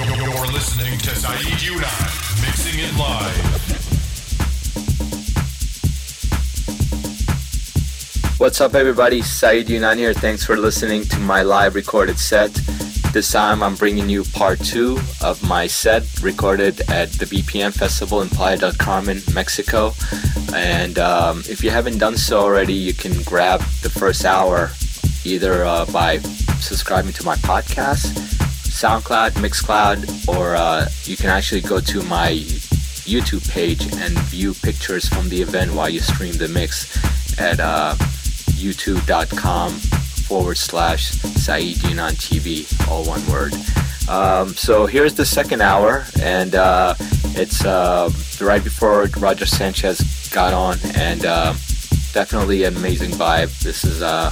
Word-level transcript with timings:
You're 0.00 0.46
listening 0.46 0.98
to 1.00 1.14
Saeed 1.14 1.58
Younan, 1.60 2.40
mixing 2.40 2.80
it 2.80 2.96
live. 2.98 3.70
What's 8.40 8.62
up, 8.62 8.74
everybody? 8.74 9.20
Saeed 9.20 9.66
Younan 9.66 9.98
here. 9.98 10.14
Thanks 10.14 10.42
for 10.42 10.56
listening 10.56 11.04
to 11.04 11.18
my 11.18 11.42
live 11.42 11.74
recorded 11.74 12.18
set. 12.18 12.50
This 13.12 13.30
time 13.30 13.62
I'm 13.62 13.74
bringing 13.74 14.08
you 14.08 14.24
part 14.24 14.60
two 14.60 14.98
of 15.20 15.46
my 15.46 15.66
set 15.66 16.04
recorded 16.22 16.80
at 16.88 17.10
the 17.12 17.26
BPM 17.26 17.74
Festival 17.74 18.22
in 18.22 18.30
Playa 18.30 18.56
del 18.56 18.72
Carmen, 18.72 19.20
Mexico. 19.34 19.92
And 20.54 20.98
um, 20.98 21.40
if 21.40 21.62
you 21.62 21.68
haven't 21.68 21.98
done 21.98 22.16
so 22.16 22.40
already, 22.40 22.72
you 22.72 22.94
can 22.94 23.20
grab 23.24 23.60
the 23.82 23.90
first 23.90 24.24
hour 24.24 24.70
either 25.26 25.62
uh, 25.62 25.84
by 25.92 26.20
subscribing 26.60 27.12
to 27.12 27.24
my 27.24 27.36
podcast, 27.36 28.29
SoundCloud, 28.80 29.32
Mixcloud, 29.32 30.26
or 30.26 30.56
uh, 30.56 30.88
you 31.04 31.14
can 31.14 31.28
actually 31.28 31.60
go 31.60 31.80
to 31.80 32.02
my 32.04 32.32
YouTube 33.04 33.46
page 33.50 33.82
and 33.82 34.18
view 34.20 34.54
pictures 34.54 35.06
from 35.06 35.28
the 35.28 35.42
event 35.42 35.74
while 35.74 35.90
you 35.90 36.00
stream 36.00 36.32
the 36.32 36.48
mix 36.48 36.96
at 37.38 37.60
uh, 37.60 37.94
youtube.com 38.56 39.72
forward 39.72 40.56
slash 40.56 41.10
Saeed 41.10 41.76
Younan 41.76 42.12
TV, 42.12 42.64
all 42.88 43.04
one 43.04 43.20
word. 43.26 43.52
Um, 44.08 44.54
so 44.54 44.86
here's 44.86 45.12
the 45.12 45.26
second 45.26 45.60
hour, 45.60 46.06
and 46.22 46.54
uh, 46.54 46.94
it's 47.36 47.62
uh, 47.62 48.10
right 48.40 48.64
before 48.64 49.04
Roger 49.18 49.44
Sanchez 49.44 50.30
got 50.32 50.54
on, 50.54 50.78
and 50.94 51.26
uh, 51.26 51.52
definitely 52.14 52.64
an 52.64 52.76
amazing 52.76 53.10
vibe. 53.10 53.50
This 53.60 53.84
is 53.84 54.00
uh, 54.00 54.30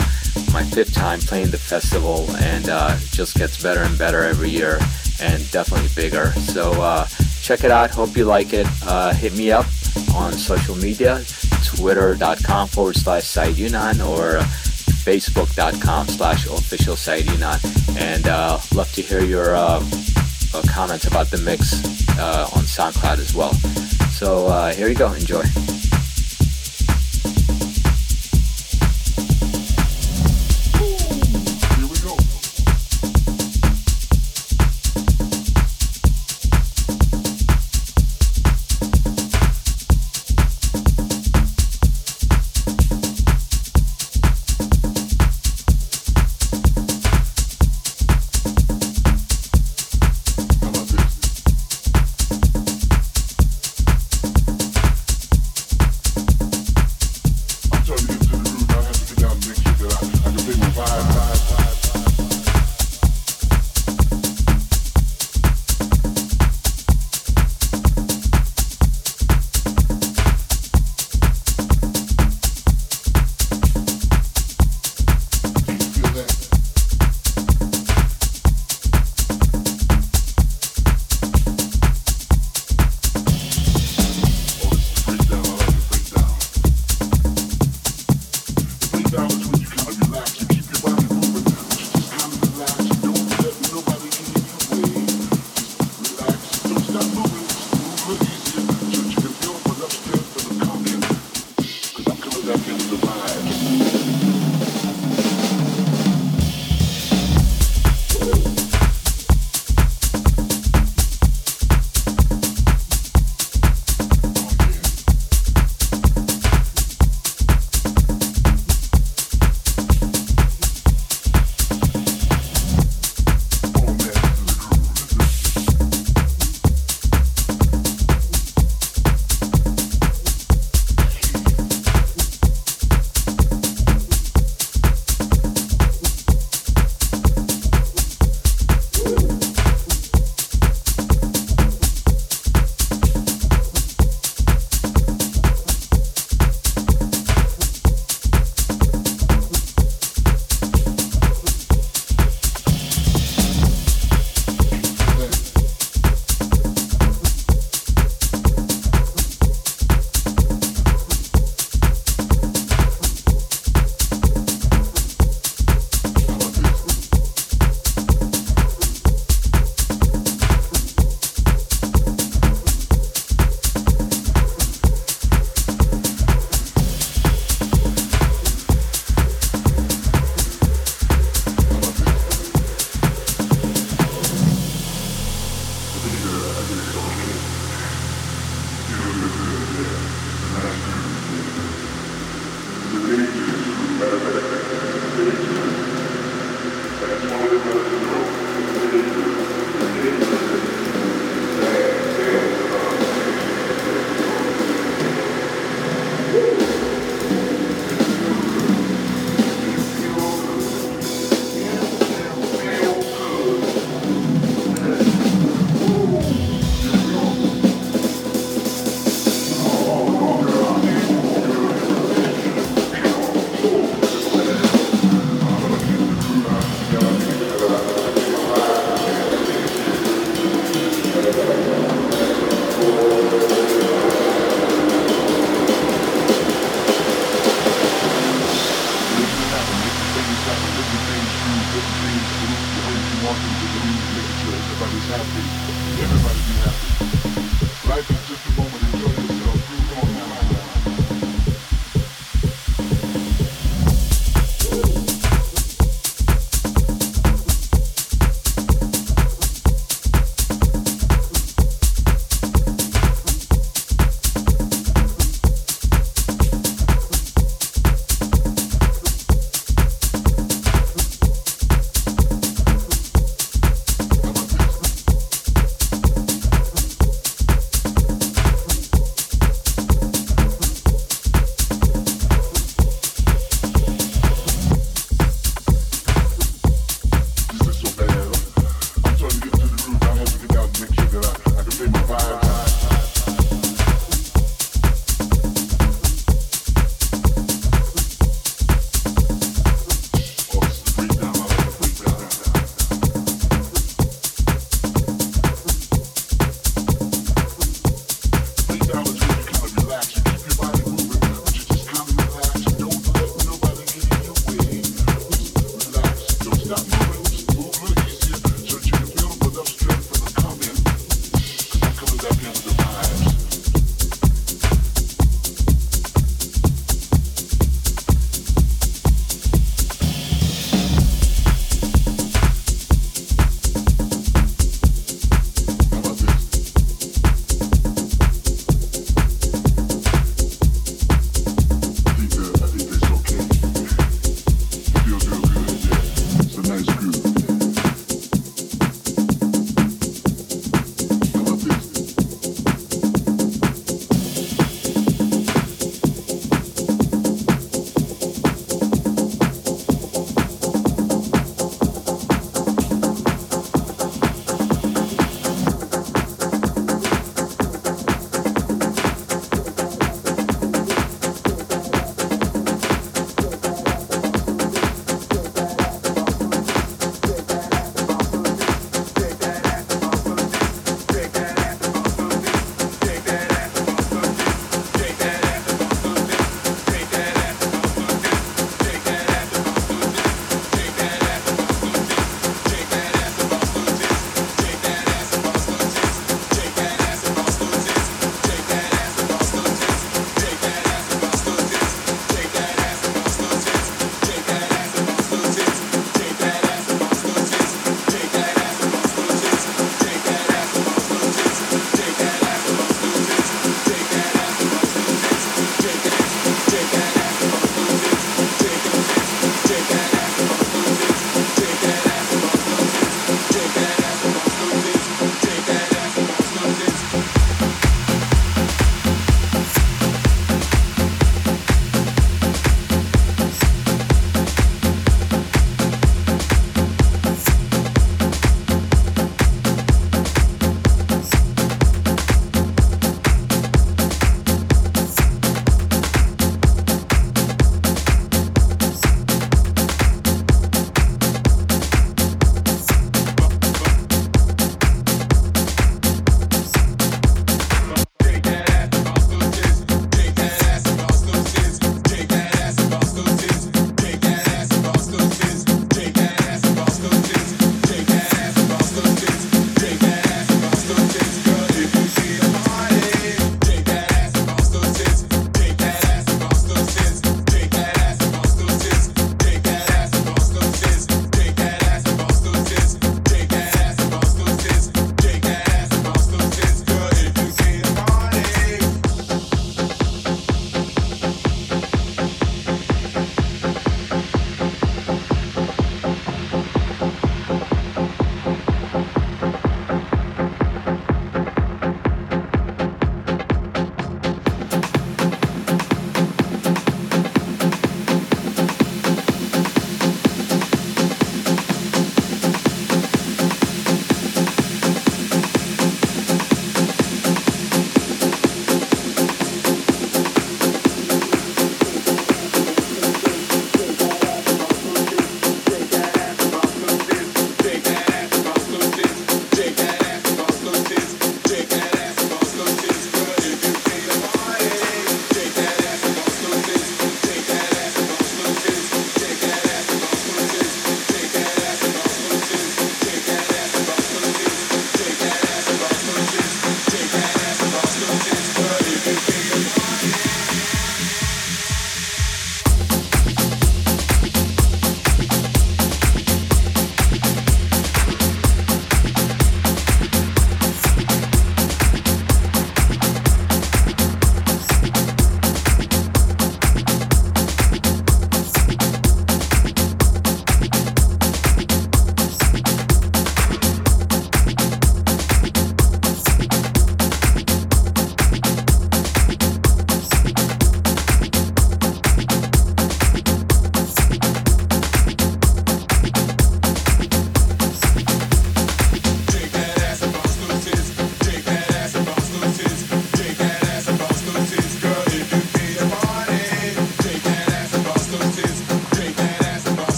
my 0.52 0.64
fifth 0.64 0.94
time 0.94 1.20
playing 1.20 1.50
the 1.50 1.58
festival, 1.58 2.26
and 2.36 2.68
uh, 2.68 2.96
just 3.10 3.36
gets 3.36 3.62
better 3.62 3.82
and 3.82 3.96
better 3.98 4.24
every 4.24 4.50
year, 4.50 4.78
and 5.20 5.50
definitely 5.50 5.88
bigger. 5.94 6.32
So 6.32 6.72
uh, 6.80 7.06
check 7.42 7.64
it 7.64 7.70
out. 7.70 7.90
Hope 7.90 8.16
you 8.16 8.24
like 8.24 8.52
it. 8.52 8.66
Uh, 8.84 9.12
hit 9.12 9.36
me 9.36 9.50
up 9.50 9.66
on 10.14 10.32
social 10.32 10.76
media, 10.76 11.22
twitter.com 11.64 12.68
forward 12.68 12.96
slash 12.96 13.24
Saeed 13.24 13.74
or 14.00 14.40
facebook.com 15.08 16.06
slash 16.08 16.46
official 16.46 16.96
Saeed 16.96 17.28
And 17.96 18.28
uh, 18.28 18.58
love 18.74 18.92
to 18.92 19.02
hear 19.02 19.22
your 19.22 19.54
uh, 19.56 19.82
uh, 20.54 20.62
comments 20.68 21.06
about 21.06 21.30
the 21.30 21.38
mix 21.38 21.82
uh, 22.18 22.48
on 22.54 22.64
SoundCloud 22.64 23.18
as 23.18 23.34
well. 23.34 23.54
So 24.10 24.46
uh, 24.46 24.74
here 24.74 24.88
you 24.88 24.94
go. 24.94 25.12
Enjoy. 25.12 25.44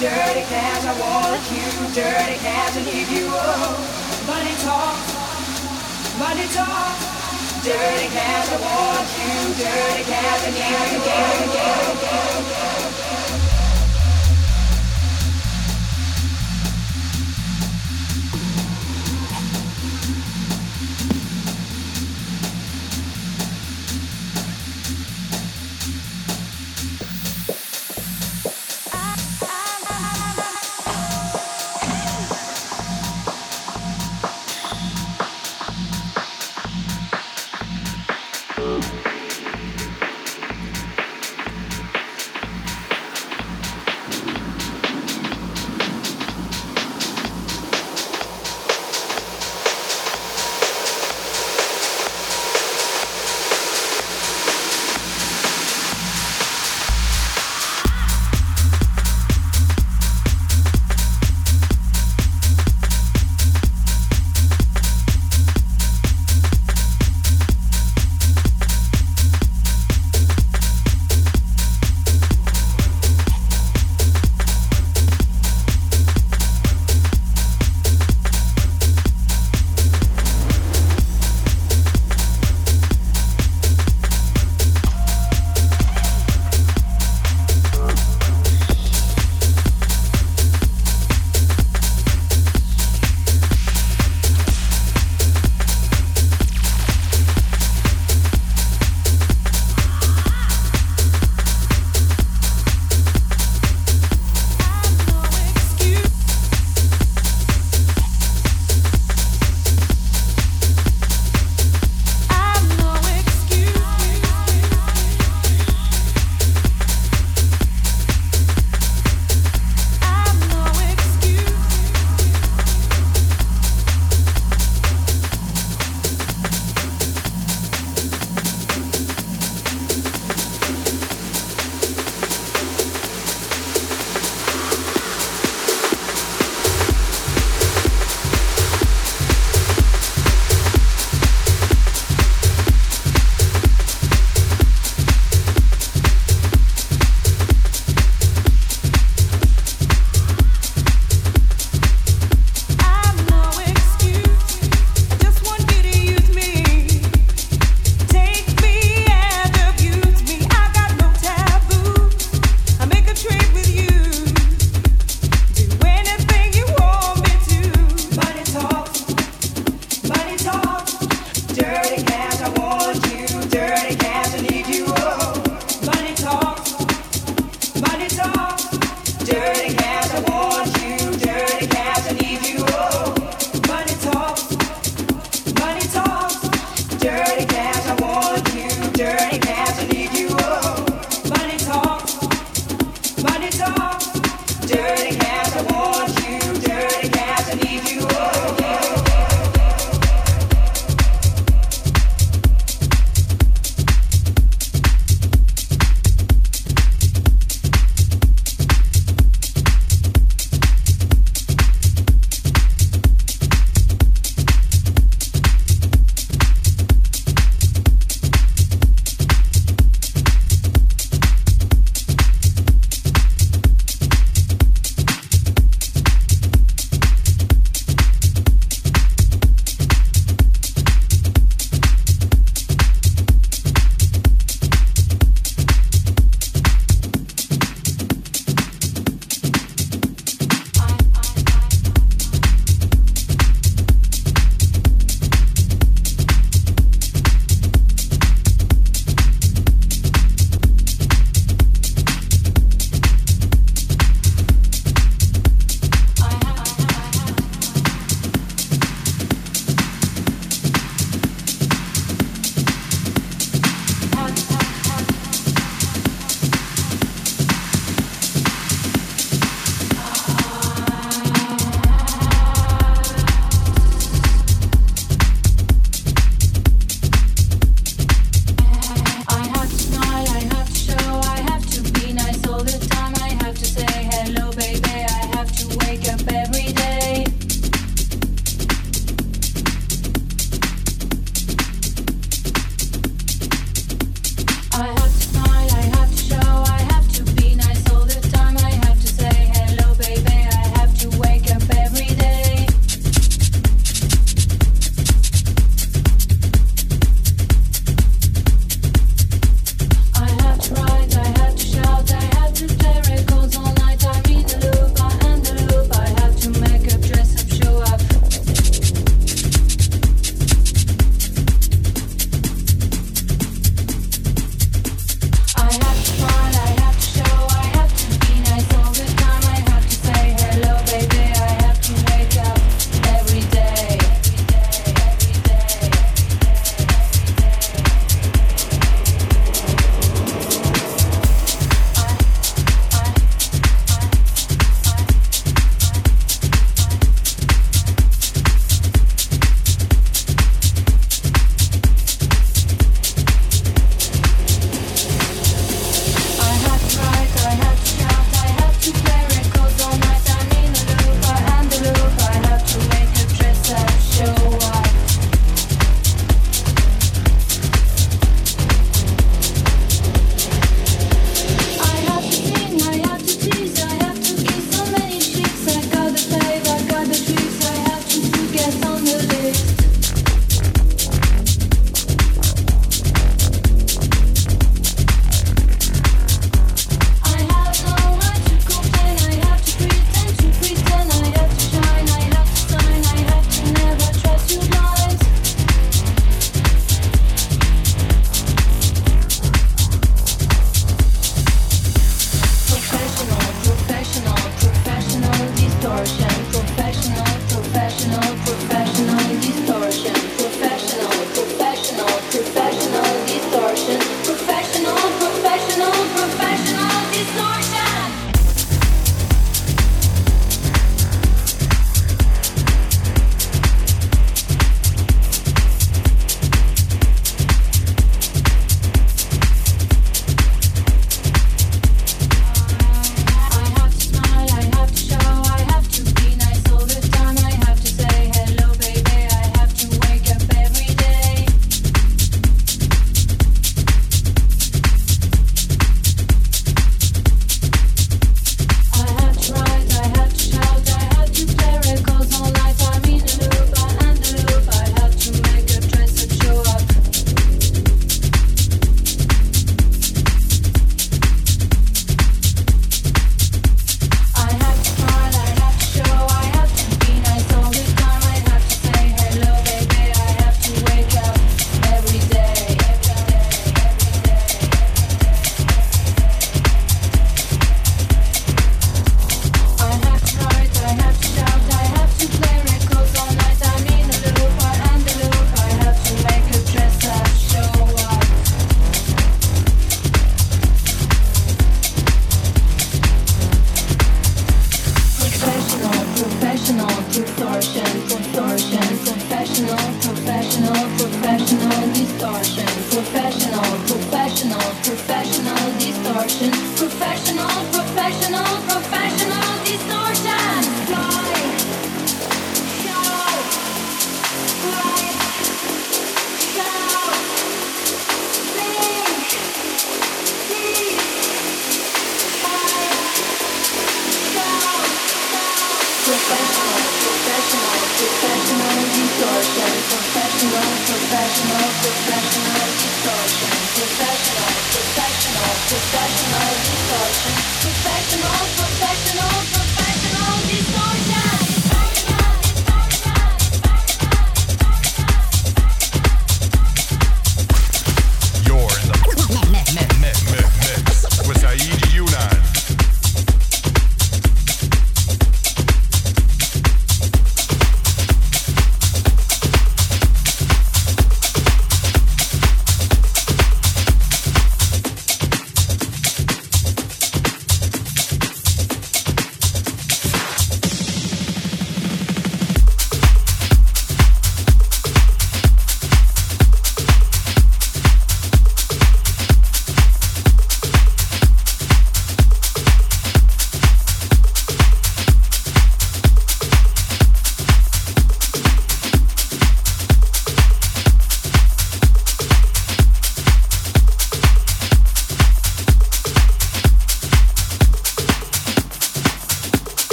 Dirty 0.00 0.40
cash, 0.48 0.84
I 0.86 0.98
want 0.98 1.44
you. 1.52 1.94
Dirty 1.94 2.38
cash, 2.40 2.74
I 2.74 2.82
need 2.88 3.08
you 3.12 3.28
all. 3.28 3.76
Money 4.24 4.56
talk, 4.64 4.96
money 6.18 6.48
talk. 6.56 6.96
Dirty 7.62 8.08
cash, 8.08 8.48
I 8.48 8.56
want 8.64 9.08
you. 9.20 9.52
Dirty 9.60 10.04
cash, 10.08 10.40
I 10.40 10.50
give 10.56 10.92
you 10.92 12.76
all. 12.76 12.79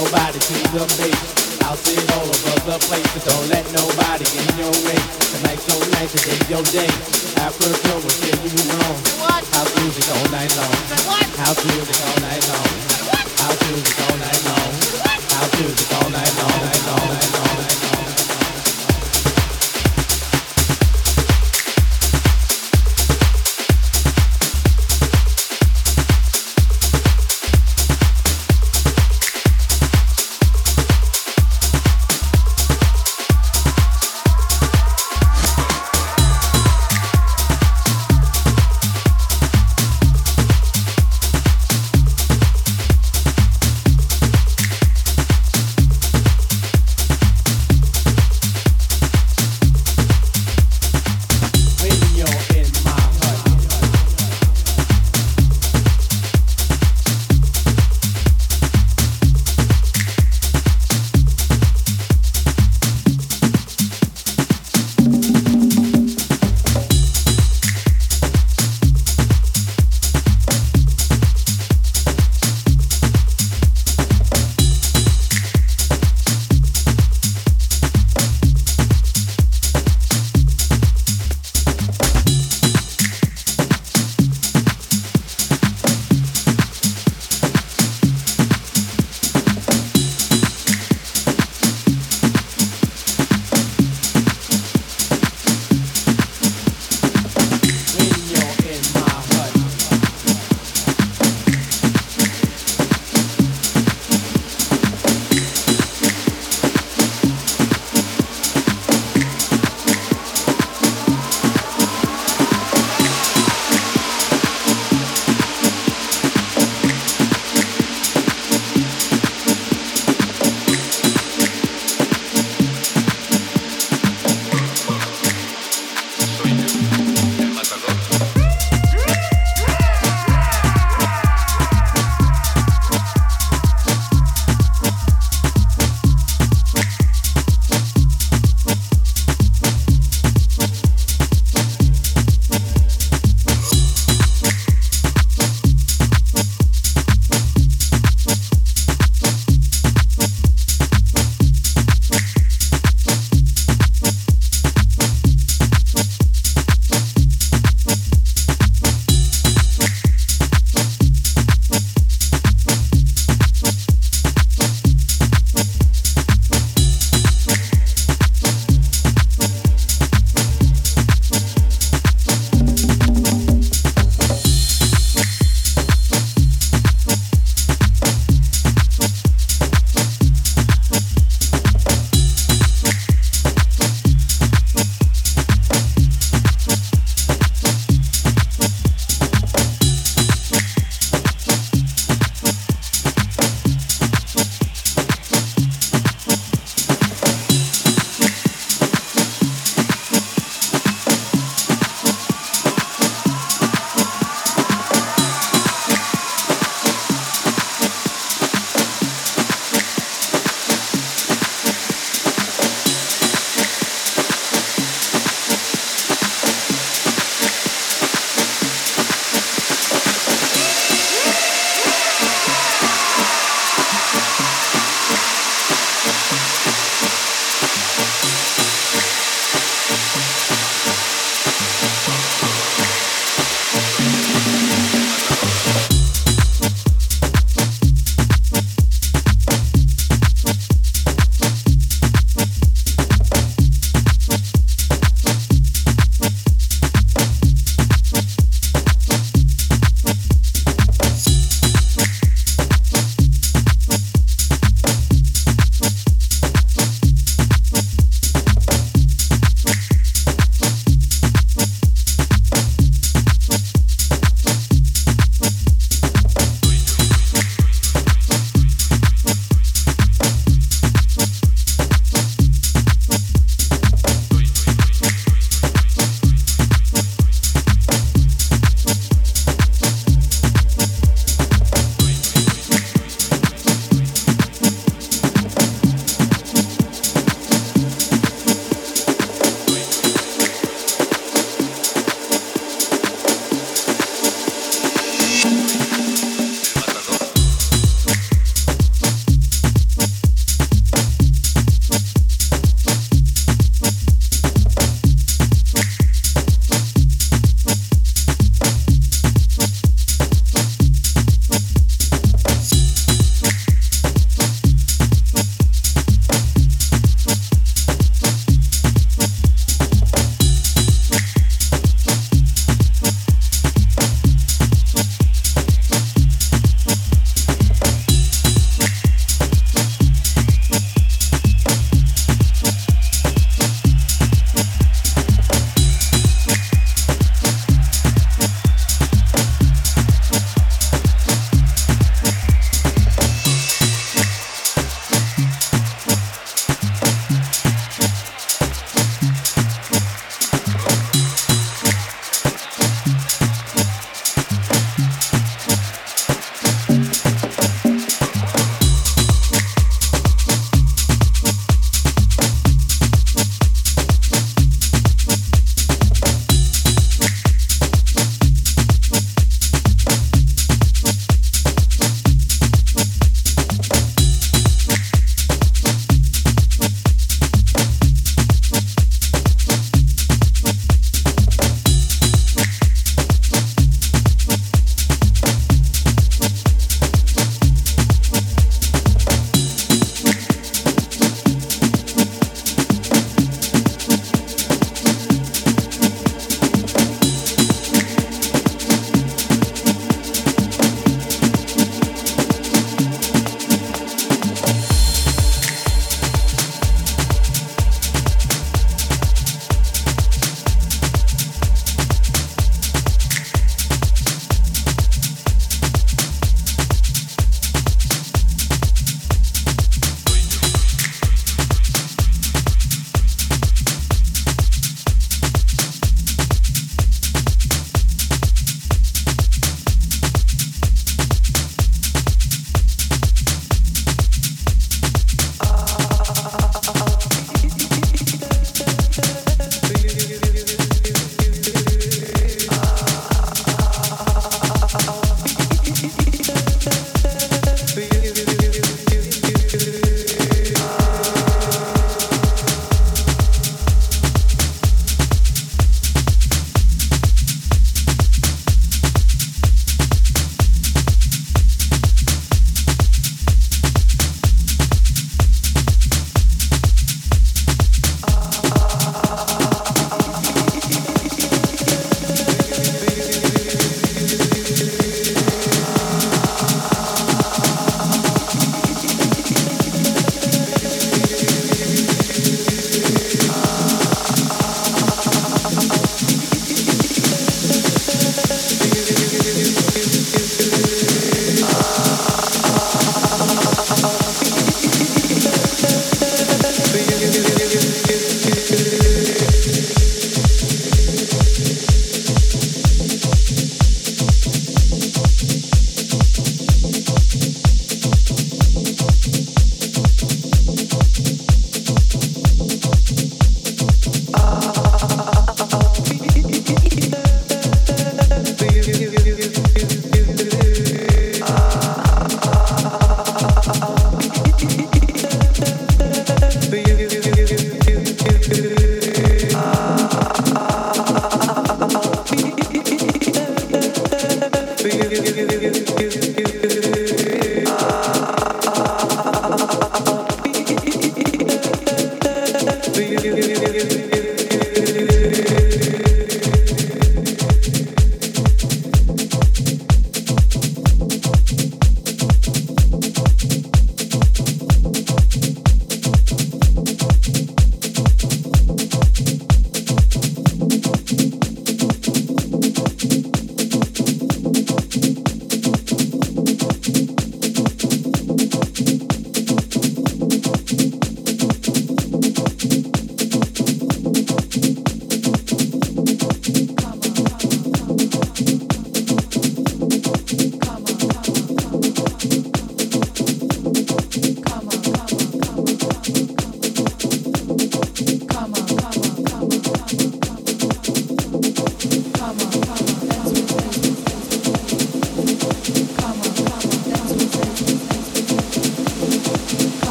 nobody 0.00 0.40
see 0.40 0.64
the 0.72 0.84
face. 0.96 1.60
I'll 1.68 1.76
see 1.76 1.92
it 1.92 2.08
all 2.16 2.24
over 2.24 2.56
the 2.64 2.78
place, 2.88 3.04
but 3.12 3.22
don't 3.28 3.48
let 3.52 3.64
nobody 3.76 4.24
in 4.32 4.48
your 4.56 4.72
way. 4.88 4.96
Tonight's 5.36 5.64
so 5.68 5.76
nice, 5.92 6.10
today 6.16 6.40
your 6.48 6.64
day. 6.72 6.88
After 7.44 7.68
a 7.68 7.76
girl 7.84 8.00
will 8.00 8.16
get 8.24 8.36
you 8.40 8.64
wrong. 8.72 8.96
House 9.52 9.72
music 9.80 10.06
all 10.08 10.26
night 10.32 10.52
long. 10.56 10.72
Music 11.60 12.00
all 12.00 12.20
night 12.24 12.44
long. 12.48 12.64
House 13.44 13.60
music 13.68 13.98
all 14.00 14.16
night 14.16 14.40
long. 14.40 14.72
House 15.36 15.60
music 15.68 15.92
all 15.92 16.08
night 16.08 16.32
long. 16.40 16.48
House 16.56 16.72
music 16.80 16.96
all 16.96 17.04
night 17.04 17.20
long. 17.20 17.29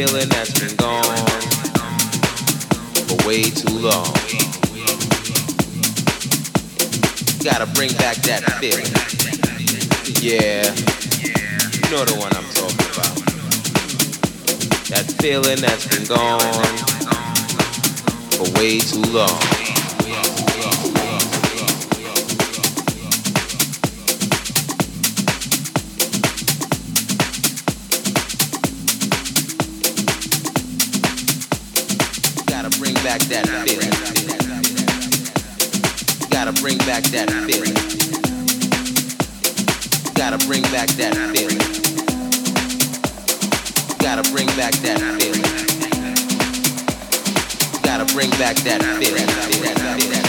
Feeling 0.07 0.29
that's 0.29 0.61
been 0.61 0.77
gone 0.77 1.03
for 3.09 3.27
way 3.27 3.43
too 3.43 3.79
long. 3.81 4.15
Gotta 7.43 7.67
bring 7.75 7.91
back 7.95 8.15
that 8.19 8.45
feeling. 8.61 8.87
Yeah, 10.23 10.63
you 11.75 11.91
know 11.91 12.05
the 12.05 12.15
one 12.15 12.33
I'm 12.37 12.47
talking 12.55 12.87
about. 12.95 13.17
That 14.87 15.13
feeling 15.21 15.61
that's 15.61 15.89
been 15.89 16.07
gone 16.07 16.39
for 18.31 18.47
way 18.61 18.79
too 18.79 19.03
long. 19.11 19.78
Back 33.09 33.21
that 33.21 33.47
feeling. 33.67 33.91
Gotta 36.29 36.53
bring 36.61 36.77
back 36.85 37.05
that 37.05 37.31
feeling. 37.49 37.75
Gotta 40.13 40.37
bring 40.47 40.63
back 40.65 40.89
that 41.01 41.15
feeling. 41.33 41.59
Gotta 43.99 44.31
bring 44.31 44.47
back 44.59 44.75
that 44.85 45.01
feeling. 45.19 45.43
Gotta 47.83 48.05
bring 48.13 48.29
back 48.33 48.57
that 48.57 48.83
feeling. 49.01 50.28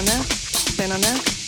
On 0.00 0.06
it. 0.06 0.32
Spin 0.32 0.92
on 0.92 1.00
it. 1.00 1.39